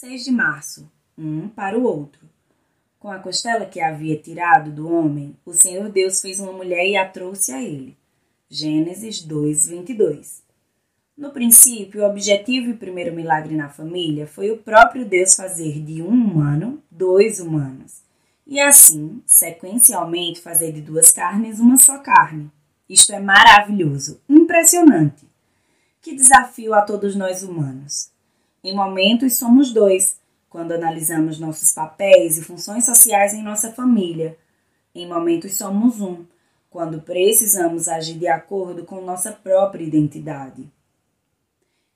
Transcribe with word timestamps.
6 0.00 0.24
de 0.24 0.32
março, 0.32 0.90
um 1.18 1.46
para 1.46 1.78
o 1.78 1.82
outro. 1.82 2.22
Com 2.98 3.10
a 3.10 3.18
costela 3.18 3.66
que 3.66 3.82
havia 3.82 4.16
tirado 4.16 4.70
do 4.70 4.90
homem, 4.90 5.36
o 5.44 5.52
Senhor 5.52 5.90
Deus 5.90 6.22
fez 6.22 6.40
uma 6.40 6.54
mulher 6.54 6.86
e 6.86 6.96
a 6.96 7.06
trouxe 7.06 7.52
a 7.52 7.62
ele. 7.62 7.94
Gênesis 8.48 9.20
2, 9.20 9.66
22. 9.66 10.42
No 11.18 11.32
princípio, 11.32 12.00
o 12.00 12.06
objetivo 12.08 12.70
e 12.70 12.78
primeiro 12.78 13.14
milagre 13.14 13.54
na 13.54 13.68
família 13.68 14.26
foi 14.26 14.50
o 14.50 14.56
próprio 14.56 15.04
Deus 15.04 15.34
fazer 15.34 15.78
de 15.82 16.00
um 16.00 16.08
humano 16.08 16.82
dois 16.90 17.38
humanos, 17.38 18.00
e 18.46 18.58
assim, 18.58 19.22
sequencialmente, 19.26 20.40
fazer 20.40 20.72
de 20.72 20.80
duas 20.80 21.10
carnes 21.10 21.60
uma 21.60 21.76
só 21.76 21.98
carne. 21.98 22.50
Isto 22.88 23.12
é 23.12 23.20
maravilhoso, 23.20 24.18
impressionante. 24.26 25.28
Que 26.00 26.16
desafio 26.16 26.72
a 26.72 26.80
todos 26.80 27.14
nós 27.14 27.42
humanos. 27.42 28.09
Em 28.62 28.74
momentos 28.74 29.36
somos 29.36 29.72
dois, 29.72 30.20
quando 30.50 30.72
analisamos 30.72 31.38
nossos 31.38 31.72
papéis 31.72 32.36
e 32.36 32.42
funções 32.42 32.84
sociais 32.84 33.32
em 33.32 33.42
nossa 33.42 33.72
família. 33.72 34.36
Em 34.94 35.08
momentos 35.08 35.54
somos 35.54 36.00
um, 36.00 36.26
quando 36.68 37.00
precisamos 37.00 37.88
agir 37.88 38.18
de 38.18 38.28
acordo 38.28 38.84
com 38.84 39.00
nossa 39.00 39.32
própria 39.32 39.84
identidade. 39.84 40.68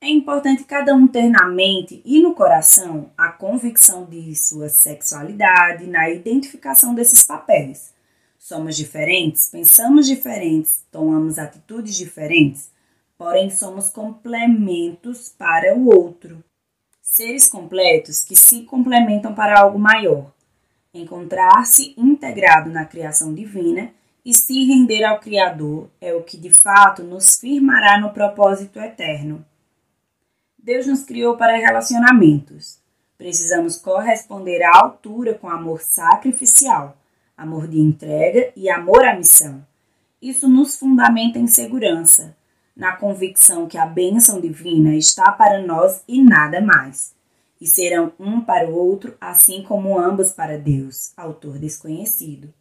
É 0.00 0.08
importante 0.08 0.64
cada 0.64 0.94
um 0.94 1.06
ter 1.06 1.28
na 1.28 1.46
mente 1.48 2.00
e 2.04 2.20
no 2.22 2.34
coração 2.34 3.10
a 3.16 3.30
convicção 3.30 4.04
de 4.04 4.34
sua 4.34 4.68
sexualidade, 4.68 5.86
na 5.86 6.08
identificação 6.08 6.94
desses 6.94 7.24
papéis. 7.24 7.92
Somos 8.38 8.76
diferentes, 8.76 9.46
pensamos 9.50 10.06
diferentes, 10.06 10.84
tomamos 10.92 11.38
atitudes 11.38 11.94
diferentes, 11.96 12.70
porém 13.16 13.50
somos 13.50 13.88
complementos 13.88 15.30
para 15.30 15.74
o 15.74 15.88
outro. 15.88 16.44
Seres 17.06 17.46
completos 17.46 18.22
que 18.22 18.34
se 18.34 18.62
complementam 18.62 19.34
para 19.34 19.60
algo 19.60 19.78
maior. 19.78 20.32
Encontrar-se 20.92 21.94
integrado 21.98 22.70
na 22.70 22.86
criação 22.86 23.34
divina 23.34 23.92
e 24.24 24.32
se 24.32 24.64
render 24.64 25.04
ao 25.04 25.20
Criador 25.20 25.90
é 26.00 26.14
o 26.14 26.22
que 26.22 26.38
de 26.38 26.48
fato 26.48 27.04
nos 27.04 27.36
firmará 27.36 28.00
no 28.00 28.10
propósito 28.10 28.80
eterno. 28.80 29.44
Deus 30.58 30.86
nos 30.86 31.04
criou 31.04 31.36
para 31.36 31.58
relacionamentos. 31.58 32.78
Precisamos 33.18 33.76
corresponder 33.76 34.62
à 34.62 34.74
altura 34.74 35.34
com 35.34 35.48
amor 35.48 35.82
sacrificial, 35.82 36.96
amor 37.36 37.68
de 37.68 37.78
entrega 37.78 38.50
e 38.56 38.70
amor 38.70 39.04
à 39.04 39.14
missão. 39.14 39.64
Isso 40.22 40.48
nos 40.48 40.78
fundamenta 40.78 41.38
em 41.38 41.46
segurança, 41.46 42.34
na 42.76 42.96
convicção 42.96 43.66
que 43.66 43.78
a 43.78 43.86
bênção 43.86 44.40
divina 44.40 44.94
está 44.94 45.30
para 45.32 45.62
nós 45.62 46.02
e 46.08 46.22
nada 46.22 46.60
mais, 46.60 47.14
e 47.60 47.66
serão 47.66 48.12
um 48.18 48.40
para 48.40 48.68
o 48.68 48.74
outro, 48.74 49.16
assim 49.20 49.62
como 49.62 49.98
ambos 49.98 50.32
para 50.32 50.58
Deus. 50.58 51.12
Autor 51.16 51.58
desconhecido. 51.58 52.52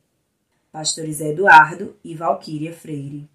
Pastores 0.72 1.20
Eduardo 1.20 1.96
e 2.04 2.16
Valquíria 2.16 2.74
Freire. 2.74 3.30